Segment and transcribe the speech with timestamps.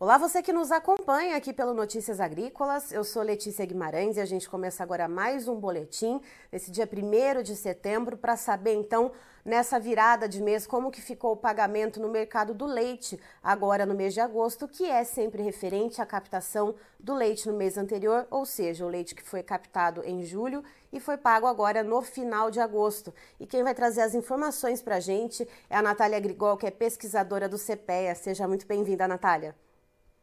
[0.00, 2.92] Olá, você que nos acompanha aqui pelo Notícias Agrícolas.
[2.92, 6.20] Eu sou Letícia Guimarães e a gente começa agora mais um boletim
[6.52, 9.10] nesse dia 1 de setembro para saber então
[9.44, 13.92] nessa virada de mês como que ficou o pagamento no mercado do leite agora no
[13.92, 18.46] mês de agosto, que é sempre referente à captação do leite no mês anterior, ou
[18.46, 20.62] seja, o leite que foi captado em julho
[20.92, 23.12] e foi pago agora no final de agosto.
[23.40, 26.70] E quem vai trazer as informações para a gente é a Natália Grigol, que é
[26.70, 28.14] pesquisadora do CPEA.
[28.14, 29.56] Seja muito bem-vinda, Natália.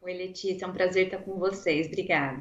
[0.06, 1.88] Oi, Letícia, é um prazer estar com vocês.
[1.88, 2.40] Obrigada.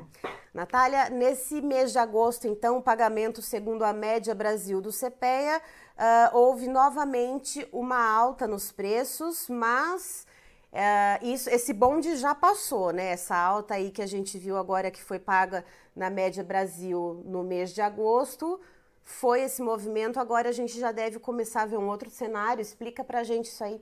[0.54, 5.60] Natália, nesse mês de agosto, então, o pagamento segundo a média Brasil do CPEA,
[5.98, 10.28] uh, houve novamente uma alta nos preços, mas
[10.72, 13.08] uh, isso, esse bonde já passou, né?
[13.08, 17.44] Essa alta aí que a gente viu agora que foi paga na média Brasil no
[17.44, 18.62] mês de agosto,
[19.04, 20.20] foi esse movimento.
[20.20, 22.62] Agora a gente já deve começar a ver um outro cenário.
[22.62, 23.82] Explica pra gente isso aí.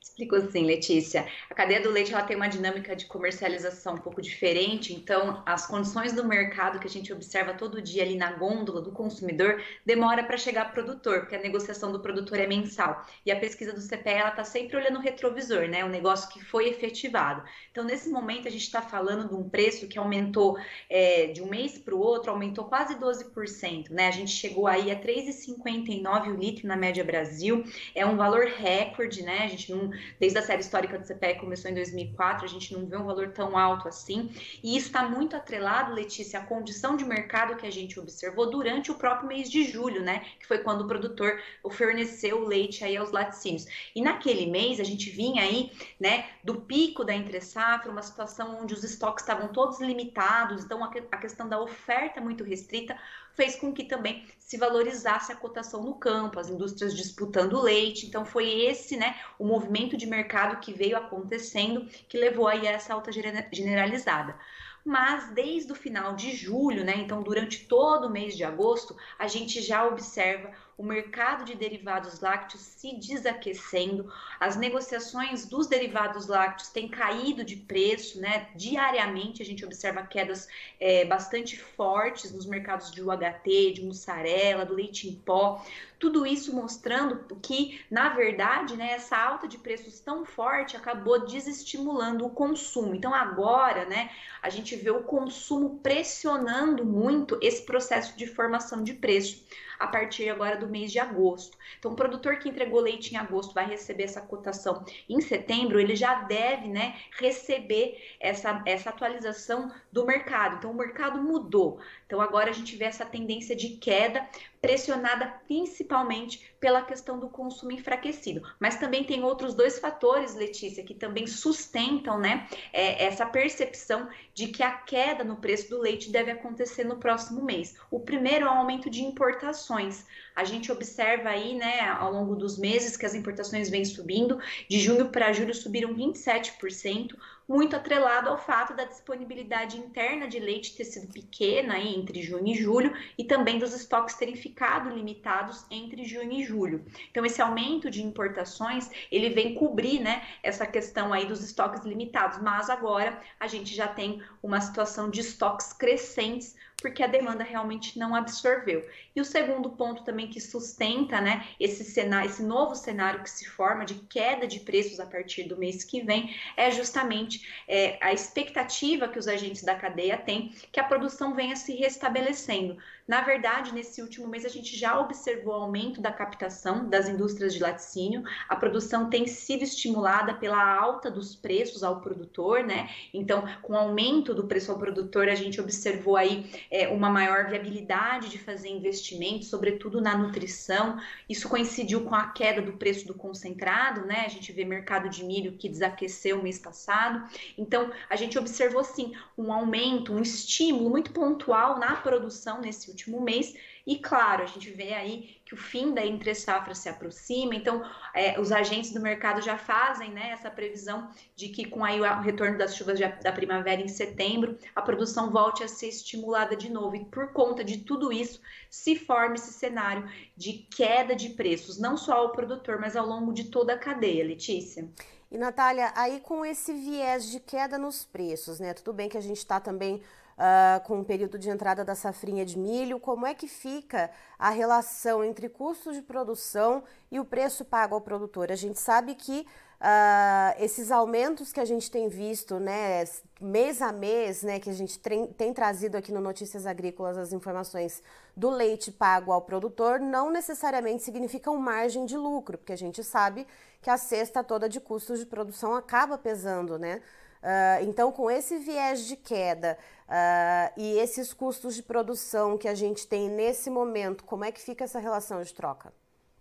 [0.00, 1.26] Explico assim, Letícia.
[1.50, 5.66] A cadeia do leite ela tem uma dinâmica de comercialização um pouco diferente, então as
[5.66, 10.22] condições do mercado que a gente observa todo dia ali na gôndola do consumidor demora
[10.22, 13.04] para chegar ao produtor, porque a negociação do produtor é mensal.
[13.26, 15.84] E a pesquisa do CPE ela está sempre olhando o retrovisor, né?
[15.84, 17.42] O negócio que foi efetivado.
[17.70, 21.48] Então, nesse momento, a gente está falando de um preço que aumentou é, de um
[21.48, 24.08] mês para o outro, aumentou quase 12%, né?
[24.08, 29.22] A gente chegou aí a 3,59 o litro na média Brasil, é um valor recorde,
[29.22, 29.44] né?
[29.44, 29.87] A gente não
[30.18, 33.28] desde a série histórica do CPE começou em 2004, a gente não vê um valor
[33.28, 34.30] tão alto assim.
[34.62, 38.90] E isso está muito atrelado, Letícia, à condição de mercado que a gente observou durante
[38.90, 40.24] o próprio mês de julho, né?
[40.38, 43.66] Que foi quando o produtor forneceu o leite aí aos laticínios.
[43.94, 48.58] E naquele mês a gente vinha aí, né, do pico da entre safra, uma situação
[48.60, 52.96] onde os estoques estavam todos limitados, então a questão da oferta muito restrita
[53.38, 58.04] fez com que também se valorizasse a cotação no campo, as indústrias disputando leite.
[58.04, 62.72] Então foi esse, né, o movimento de mercado que veio acontecendo que levou aí a
[62.72, 64.36] essa alta generalizada
[64.84, 69.28] mas desde o final de julho, né, então durante todo o mês de agosto, a
[69.28, 76.68] gente já observa o mercado de derivados lácteos se desaquecendo, as negociações dos derivados lácteos
[76.68, 78.48] têm caído de preço, né?
[78.54, 80.46] Diariamente a gente observa quedas
[80.78, 85.66] é, bastante fortes nos mercados de UHT, de mussarela, do leite em pó.
[85.98, 92.24] Tudo isso mostrando que, na verdade, né, essa alta de preços tão forte acabou desestimulando
[92.24, 92.94] o consumo.
[92.94, 94.10] Então, agora, né,
[94.40, 99.44] a gente vê o consumo pressionando muito esse processo de formação de preço
[99.78, 101.56] a partir agora do mês de agosto.
[101.78, 105.94] Então, o produtor que entregou leite em agosto vai receber essa cotação em setembro, ele
[105.94, 110.56] já deve né, receber essa, essa atualização do mercado.
[110.56, 111.80] Então, o mercado mudou.
[112.06, 114.28] Então, agora a gente vê essa tendência de queda
[114.60, 118.42] pressionada principalmente pela questão do consumo enfraquecido.
[118.58, 124.48] Mas também tem outros dois fatores, Letícia, que também sustentam né, é, essa percepção de
[124.48, 127.76] que a queda no preço do leite deve acontecer no próximo mês.
[127.90, 130.04] O primeiro é o aumento de importações.
[130.34, 134.38] A gente observa aí, né, ao longo dos meses que as importações vêm subindo,
[134.68, 137.14] de junho para julho subiram 27%,
[137.48, 142.54] muito atrelado ao fato da disponibilidade interna de leite ter sido pequena entre junho e
[142.54, 146.84] julho e também dos estoques terem ficado limitados entre junho e julho.
[147.10, 152.38] Então esse aumento de importações, ele vem cobrir, né, essa questão aí dos estoques limitados,
[152.42, 157.98] mas agora a gente já tem uma situação de estoques crescentes porque a demanda realmente
[157.98, 158.88] não absorveu.
[159.14, 163.48] E o segundo ponto também que sustenta né, esse cenário, esse novo cenário que se
[163.48, 168.12] forma de queda de preços a partir do mês que vem é justamente é, a
[168.12, 172.78] expectativa que os agentes da cadeia têm que a produção venha se restabelecendo.
[173.08, 177.60] Na verdade, nesse último mês a gente já observou aumento da captação das indústrias de
[177.60, 178.22] laticínio.
[178.46, 182.90] A produção tem sido estimulada pela alta dos preços ao produtor, né?
[183.14, 187.48] Então, com o aumento do preço ao produtor, a gente observou aí é, uma maior
[187.48, 191.00] viabilidade de fazer investimentos, sobretudo na nutrição.
[191.26, 194.24] Isso coincidiu com a queda do preço do concentrado, né?
[194.26, 197.26] A gente vê mercado de milho que desaqueceu mês passado.
[197.56, 203.20] Então, a gente observou sim um aumento, um estímulo muito pontual na produção nesse último
[203.20, 203.54] mês
[203.88, 207.82] e claro, a gente vê aí que o fim da entre safra se aproxima, então
[208.14, 212.20] é, os agentes do mercado já fazem né, essa previsão de que com aí o
[212.20, 216.96] retorno das chuvas da primavera em setembro, a produção volte a ser estimulada de novo.
[216.96, 220.06] E por conta de tudo isso, se forma esse cenário
[220.36, 224.22] de queda de preços, não só ao produtor, mas ao longo de toda a cadeia,
[224.22, 224.86] Letícia.
[225.30, 228.74] E Natália, aí com esse viés de queda nos preços, né?
[228.74, 230.02] Tudo bem que a gente está também
[230.38, 234.50] uh, com o período de entrada da safrinha de milho, como é que fica a
[234.50, 238.52] relação entre custos de produção e o preço pago ao produtor?
[238.52, 239.46] A gente sabe que
[239.80, 243.04] Uh, esses aumentos que a gente tem visto, né,
[243.40, 248.02] mês a mês, né, que a gente tem, trazido aqui no Notícias Agrícolas as informações
[248.36, 253.46] do leite pago ao produtor, não necessariamente significam margem de lucro, porque a gente sabe
[253.80, 257.00] que a cesta toda de custos de produção acaba pesando, né?
[257.42, 262.74] Uh, então, com esse viés de queda uh, e esses custos de produção que a
[262.74, 265.92] gente tem nesse momento, como é que fica essa relação de troca?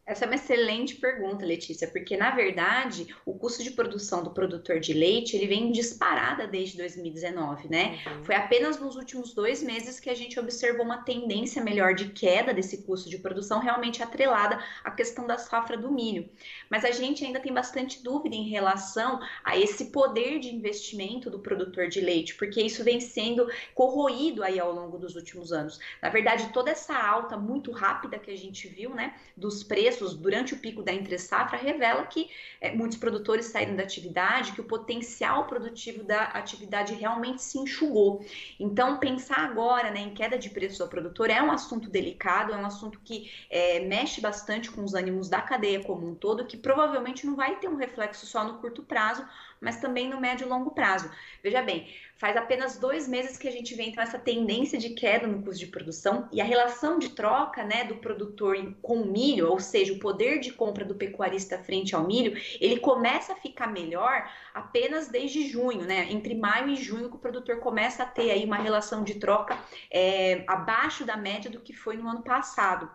[0.07, 4.79] Essa é uma excelente pergunta, Letícia, porque na verdade o custo de produção do produtor
[4.79, 7.99] de leite ele vem disparada desde 2019, né?
[8.07, 8.23] Uhum.
[8.23, 12.53] Foi apenas nos últimos dois meses que a gente observou uma tendência melhor de queda
[12.53, 16.29] desse custo de produção, realmente atrelada à questão da safra do milho.
[16.69, 21.39] Mas a gente ainda tem bastante dúvida em relação a esse poder de investimento do
[21.39, 23.45] produtor de leite, porque isso vem sendo
[23.75, 25.77] corroído aí ao longo dos últimos anos.
[26.01, 30.15] Na verdade, toda essa alta muito rápida que a gente viu, né, dos preços preços
[30.15, 32.29] durante o pico da entre-safra revela que
[32.61, 38.23] é, muitos produtores saíram da atividade, que o potencial produtivo da atividade realmente se enxugou.
[38.59, 42.57] Então, pensar agora né, em queda de preços ao produtor é um assunto delicado, é
[42.57, 46.57] um assunto que é, mexe bastante com os ânimos da cadeia como um todo, que
[46.57, 49.25] provavelmente não vai ter um reflexo só no curto prazo,
[49.61, 51.09] mas também no médio e longo prazo.
[51.43, 51.87] Veja bem,
[52.17, 55.59] Faz apenas dois meses que a gente vê então essa tendência de queda no custo
[55.59, 59.93] de produção e a relação de troca né, do produtor com o milho, ou seja,
[59.93, 65.09] o poder de compra do pecuarista frente ao milho, ele começa a ficar melhor apenas
[65.09, 66.07] desde junho, né?
[66.09, 69.55] Entre maio e junho que o produtor começa a ter aí uma relação de troca
[69.91, 72.89] é, abaixo da média do que foi no ano passado.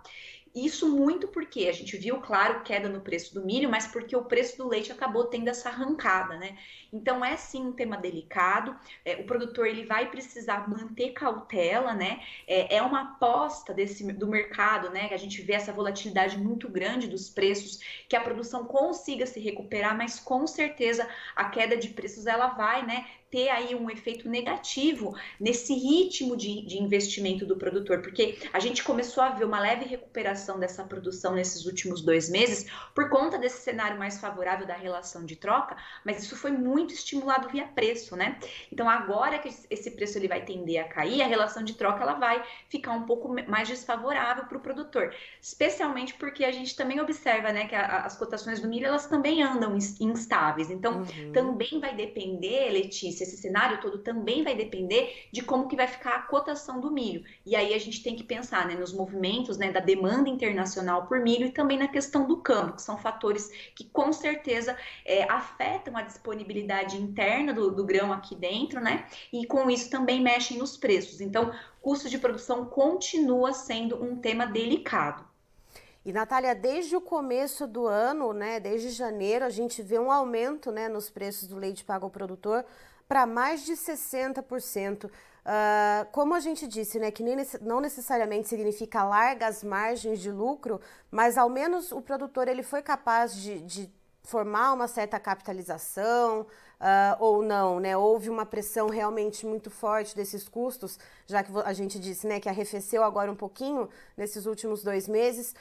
[0.55, 4.25] Isso muito porque a gente viu, claro, queda no preço do milho, mas porque o
[4.25, 6.59] preço do leite acabou tendo essa arrancada, né?
[6.93, 8.77] Então é sim um tema delicado.
[9.03, 12.21] É, o produtor ele vai precisar manter cautela, né?
[12.47, 15.09] É, é, uma aposta desse do mercado, né?
[15.11, 19.97] A gente vê essa volatilidade muito grande dos preços, que a produção consiga se recuperar,
[19.97, 23.07] mas com certeza a queda de preços ela vai, né?
[23.33, 28.85] Ter aí um efeito negativo nesse ritmo de, de, investimento do produtor, porque a gente
[28.85, 33.63] começou a ver uma leve recuperação dessa produção nesses últimos dois meses por conta desse
[33.63, 38.39] cenário mais favorável da relação de troca, mas isso foi muito estimulado via preço, né?
[38.71, 42.15] Então agora que esse preço ele vai tender a cair, a relação de troca ela
[42.15, 47.51] vai ficar um pouco mais desfavorável para o produtor, especialmente porque a gente também observa,
[47.51, 51.33] né, que a, as cotações do milho elas também andam instáveis, então uhum.
[51.33, 56.17] também vai depender, Letícia esse cenário todo também vai depender de como que vai ficar
[56.17, 57.25] a cotação do milho.
[57.45, 61.21] E aí a gente tem que pensar né, nos movimentos né, da demanda internacional por
[61.21, 65.97] milho e também na questão do câmbio, que são fatores que com certeza é, afetam
[65.97, 69.07] a disponibilidade interna do, do grão aqui dentro, né?
[69.33, 71.21] E com isso também mexem nos preços.
[71.21, 75.25] Então, custo de produção continua sendo um tema delicado.
[76.05, 80.73] E Natália, desde o começo do ano, né, desde janeiro, a gente vê um aumento,
[80.73, 82.65] né, nos preços do leite pago ao produtor
[83.13, 85.05] para mais de 60%.
[85.05, 85.11] Uh,
[85.45, 90.81] ah, como a gente disse, né, que nem, não necessariamente significa largas margens de lucro,
[91.11, 93.93] mas ao menos o produtor ele foi capaz de, de
[94.23, 96.41] formar uma certa capitalização
[96.81, 97.95] uh, ou não, né?
[97.95, 102.49] Houve uma pressão realmente muito forte desses custos, já que a gente disse, né, que
[102.49, 105.55] arrefeceu agora um pouquinho nesses últimos dois meses.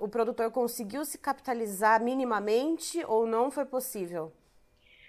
[0.00, 4.32] O produtor conseguiu se capitalizar minimamente ou não foi possível?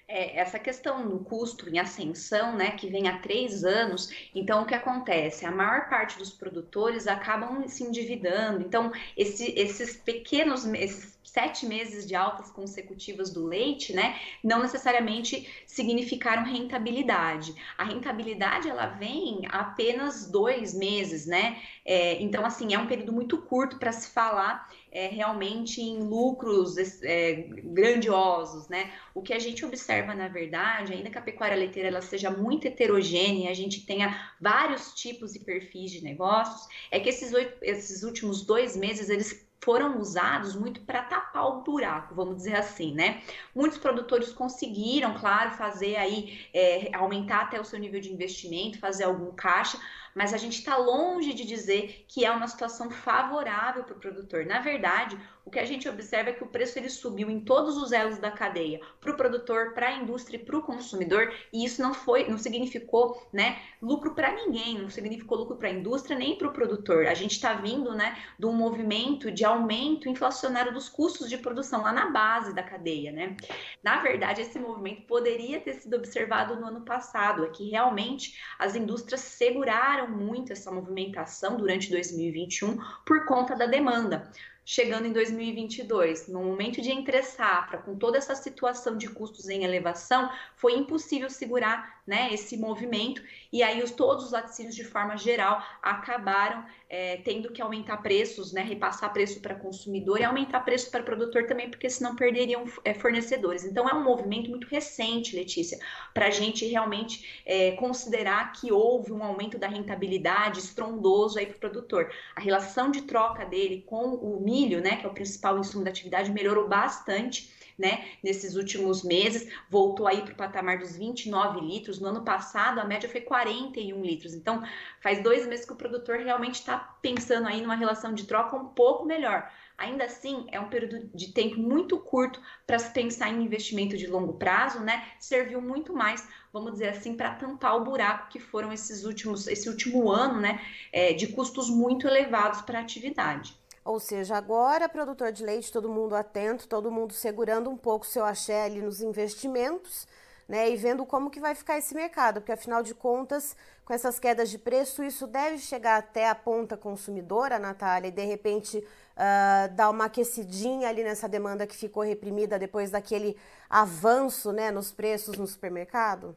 [0.07, 4.65] É, essa questão do custo em ascensão, né, que vem há três anos, então o
[4.65, 5.45] que acontece?
[5.45, 12.08] A maior parte dos produtores acabam se endividando, então esse, esses pequenos, esses sete meses
[12.08, 17.54] de altas consecutivas do leite, né, não necessariamente significaram rentabilidade.
[17.77, 21.62] A rentabilidade ela vem apenas dois meses, né?
[21.84, 26.77] É, então, assim, é um período muito curto para se falar é, realmente em lucros
[27.04, 27.34] é,
[27.65, 28.94] grandiosos, né?
[29.13, 32.65] O que a gente observa, na verdade, ainda que a pecuária leiteira ela seja muito
[32.65, 38.46] heterogênea, a gente tenha vários tipos e perfis de negócios, é que esses, esses últimos
[38.46, 43.24] dois meses eles foram usados muito para tapar o buraco, vamos dizer assim, né?
[43.53, 49.05] Muitos produtores conseguiram, claro, fazer aí, é, aumentar até o seu nível de investimento, fazer
[49.05, 49.79] algum caixa,
[50.13, 54.45] mas a gente está longe de dizer que é uma situação favorável para o produtor.
[54.45, 57.78] Na verdade, o que a gente observa é que o preço ele subiu em todos
[57.78, 61.64] os elos da cadeia, para o produtor, para a indústria e para o consumidor, e
[61.64, 66.18] isso não foi, não significou, né, lucro para ninguém, não significou lucro para a indústria
[66.18, 67.06] nem para o produtor.
[67.06, 71.84] A gente está vindo, né, de um movimento de aumento inflacionário dos custos de produção
[71.84, 73.38] lá na base da cadeia, né?
[73.84, 78.75] Na verdade, esse movimento poderia ter sido observado no ano passado, é que realmente as
[78.75, 84.32] indústrias seguraram muito essa movimentação durante 2021 por conta da demanda.
[84.65, 89.63] Chegando em 2022, no momento de entre safra, com toda essa situação de custos em
[89.63, 93.22] elevação, foi impossível segurar né, esse movimento.
[93.53, 96.65] E aí os, todos os laticínios de forma geral acabaram
[96.96, 101.46] é, tendo que aumentar preços, né, repassar preço para consumidor e aumentar preço para produtor
[101.46, 103.66] também, porque senão perderiam é, fornecedores.
[103.66, 105.78] Então é um movimento muito recente, Letícia,
[106.14, 111.58] para a gente realmente é, considerar que houve um aumento da rentabilidade estrondoso aí para
[111.58, 112.10] o produtor.
[112.34, 115.90] A relação de troca dele com o milho, né, que é o principal insumo da
[115.90, 117.54] atividade, melhorou bastante.
[117.77, 122.00] Né, nesses últimos meses, voltou aí para o patamar dos 29 litros.
[122.00, 124.34] No ano passado, a média foi 41 litros.
[124.34, 124.63] Então,
[125.01, 128.70] faz dois meses que o produtor realmente está pensando aí numa relação de troca um
[128.70, 129.51] pouco melhor.
[129.77, 134.08] Ainda assim, é um período de tempo muito curto para se pensar em investimento de
[134.08, 135.05] longo prazo, né?
[135.20, 139.67] Serviu muito mais, vamos dizer assim, para tampar o buraco que foram esses últimos, esse
[139.67, 140.62] último ano, né?
[140.94, 143.53] É, de custos muito elevados para a atividade.
[143.86, 148.25] Ou seja, agora, produtor de leite, todo mundo atento, todo mundo segurando um pouco seu
[148.25, 150.08] axé ali nos investimentos,
[150.48, 150.72] né?
[150.72, 154.50] E vendo como que vai ficar esse mercado, porque afinal de contas, com essas quedas
[154.50, 159.92] de preço, isso deve chegar até a ponta consumidora, Natália, e de repente uh, dar
[159.92, 163.38] uma aquecidinha ali nessa demanda que ficou reprimida depois daquele
[163.70, 166.36] avanço né, nos preços no supermercado?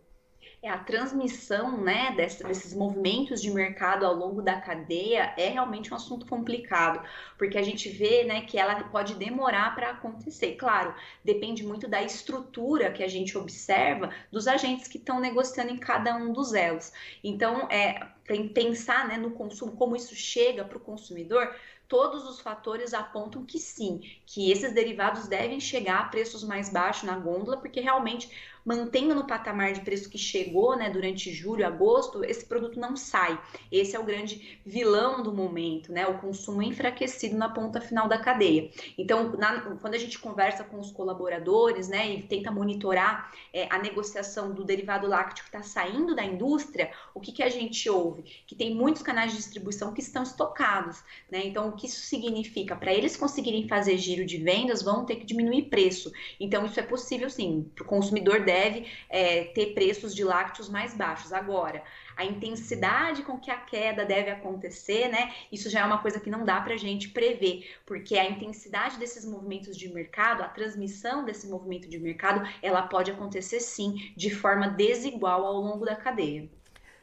[0.60, 5.96] É a transmissão né, desses movimentos de mercado ao longo da cadeia é realmente um
[5.96, 7.00] assunto complicado,
[7.36, 10.56] porque a gente vê né, que ela pode demorar para acontecer.
[10.56, 10.92] Claro,
[11.24, 16.16] depende muito da estrutura que a gente observa dos agentes que estão negociando em cada
[16.16, 16.92] um dos elos.
[17.22, 18.08] Então, é,
[18.52, 21.54] pensar né, no consumo, como isso chega para o consumidor,
[21.88, 27.04] todos os fatores apontam que sim, que esses derivados devem chegar a preços mais baixos
[27.04, 28.30] na gôndola, porque realmente
[28.68, 33.40] mantendo no patamar de preço que chegou né, durante julho, agosto, esse produto não sai.
[33.72, 36.06] Esse é o grande vilão do momento, né?
[36.06, 38.70] O consumo enfraquecido na ponta final da cadeia.
[38.98, 43.78] Então, na, quando a gente conversa com os colaboradores, né, e tenta monitorar é, a
[43.78, 48.22] negociação do derivado lácteo que está saindo da indústria, o que, que a gente ouve?
[48.46, 51.40] Que tem muitos canais de distribuição que estão estocados, né?
[51.46, 52.76] Então, o que isso significa?
[52.76, 56.12] Para eles conseguirem fazer giro de vendas, vão ter que diminuir preço.
[56.38, 57.70] Então, isso é possível sim.
[57.74, 61.32] Para o consumidor deve deve é, ter preços de lácteos mais baixos.
[61.32, 61.82] Agora,
[62.16, 65.32] a intensidade com que a queda deve acontecer, né?
[65.52, 68.98] Isso já é uma coisa que não dá para a gente prever, porque a intensidade
[68.98, 74.30] desses movimentos de mercado, a transmissão desse movimento de mercado, ela pode acontecer sim de
[74.30, 76.57] forma desigual ao longo da cadeia.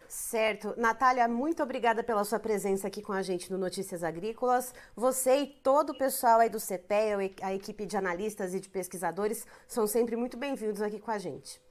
[0.07, 0.73] Certo.
[0.77, 4.73] Natália, muito obrigada pela sua presença aqui com a gente no Notícias Agrícolas.
[4.95, 9.45] Você e todo o pessoal aí do CPEA, a equipe de analistas e de pesquisadores,
[9.67, 11.61] são sempre muito bem-vindos aqui com a gente.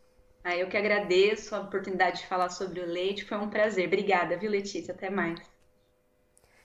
[0.43, 3.25] Ah, eu que agradeço a oportunidade de falar sobre o leite.
[3.25, 3.87] Foi um prazer.
[3.87, 4.93] Obrigada, viu, Letícia?
[4.93, 5.41] Até mais.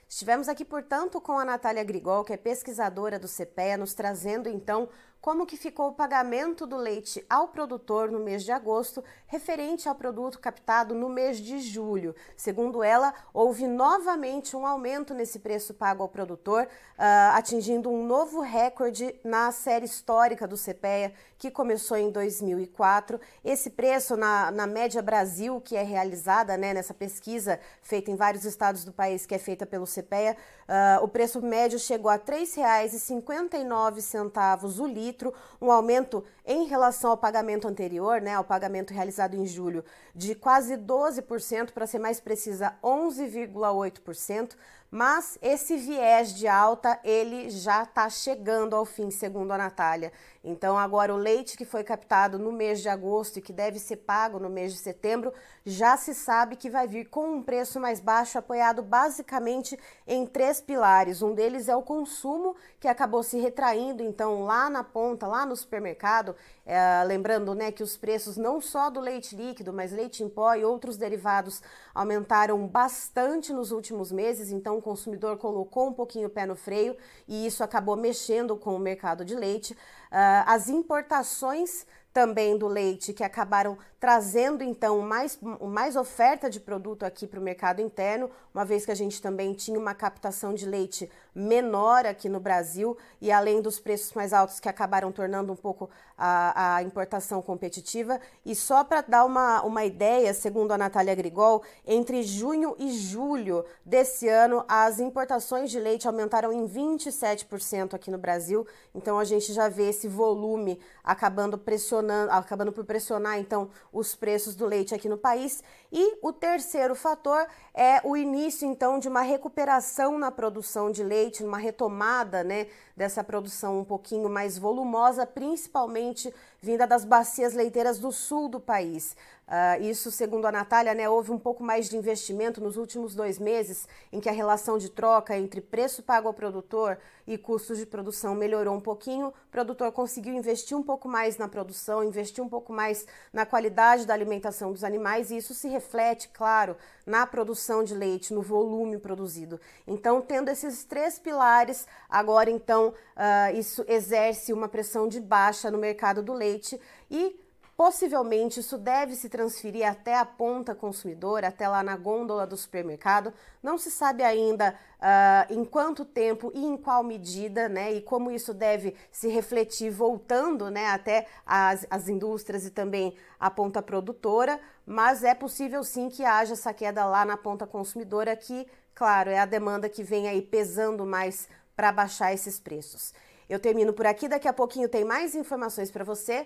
[0.08, 4.90] Estivemos aqui, portanto, com a Natália Grigol, que é pesquisadora do CPEA, nos trazendo então
[5.22, 9.96] como que ficou o pagamento do leite ao produtor no mês de agosto, referente ao
[9.96, 12.16] produto captado no mês de julho.
[12.38, 18.40] Segundo ela, houve novamente um aumento nesse preço pago ao produtor, uh, atingindo um novo
[18.40, 23.20] recorde na série histórica do CPEA, que começou em 2004.
[23.44, 28.46] Esse preço na, na média Brasil, que é realizada né, nessa pesquisa feita em vários
[28.46, 32.22] estados do país, que é feita pelo CPEA, uh, o preço médio chegou a R$
[32.22, 39.36] 3,59 o litro litro, um aumento em relação ao pagamento anterior, né, ao pagamento realizado
[39.36, 39.84] em julho,
[40.16, 44.56] de quase 12%, para ser mais precisa, 11,8%.
[44.92, 50.12] Mas esse viés de alta, ele já está chegando ao fim, segundo a Natália.
[50.44, 53.98] Então, agora o leite que foi captado no mês de agosto e que deve ser
[53.98, 55.32] pago no mês de setembro,
[55.66, 59.78] já se sabe que vai vir com um preço mais baixo, apoiado basicamente
[60.08, 61.22] em três pilares.
[61.22, 65.56] Um deles é o consumo, que acabou se retraindo, então, lá na ponta, lá no
[65.56, 66.36] supermercado.
[66.66, 70.56] É, lembrando né, que os preços não só do leite líquido, mas leite em pó
[70.56, 71.62] e outros derivados
[71.94, 76.96] aumentaram bastante nos últimos meses, então o consumidor colocou um pouquinho o pé no freio
[77.28, 79.74] e isso acabou mexendo com o mercado de leite.
[79.74, 87.04] Uh, as importações também do leite que acabaram trazendo então mais, mais oferta de produto
[87.04, 90.66] aqui para o mercado interno, uma vez que a gente também tinha uma captação de
[90.66, 95.56] leite menor aqui no Brasil e além dos preços mais altos que acabaram tornando um
[95.56, 98.20] pouco a, a importação competitiva.
[98.46, 103.66] E só para dar uma, uma ideia, segundo a Natália Grigol, entre junho e julho
[103.86, 108.66] desse ano, as importações de leite aumentaram em 27% aqui no Brasil.
[108.96, 114.56] Então a gente já vê esse volume acabando pressionando acabando por pressionar então os preços
[114.56, 115.64] do leite aqui no país.
[115.92, 121.44] E o terceiro fator é o início então de uma recuperação na produção de leite,
[121.44, 128.12] uma retomada, né, dessa produção um pouquinho mais volumosa, principalmente vinda das bacias leiteiras do
[128.12, 129.16] sul do país.
[129.50, 133.40] Uh, isso, segundo a Natália, né, houve um pouco mais de investimento nos últimos dois
[133.40, 137.86] meses, em que a relação de troca entre preço pago ao produtor e custos de
[137.88, 139.30] produção melhorou um pouquinho.
[139.30, 144.06] O produtor conseguiu investir um pouco mais na produção, investir um pouco mais na qualidade
[144.06, 149.00] da alimentação dos animais, e isso se reflete, claro, na produção de leite, no volume
[149.00, 149.60] produzido.
[149.88, 155.80] Então, tendo esses três pilares, agora então uh, isso exerce uma pressão de baixa no
[155.80, 156.80] mercado do leite
[157.10, 157.49] e
[157.80, 163.34] Possivelmente isso deve se transferir até a ponta consumidora, até lá na gôndola do supermercado.
[163.64, 167.94] Não se sabe ainda uh, em quanto tempo e em qual medida, né?
[167.94, 170.88] E como isso deve se refletir voltando, né?
[170.88, 174.60] Até as, as indústrias e também a ponta produtora.
[174.86, 179.40] Mas é possível sim que haja essa queda lá na ponta consumidora, que, claro, é
[179.40, 183.14] a demanda que vem aí pesando mais para baixar esses preços.
[183.50, 186.46] Eu termino por aqui, daqui a pouquinho tem mais informações para você.